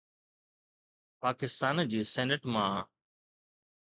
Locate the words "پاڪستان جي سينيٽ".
1.23-2.43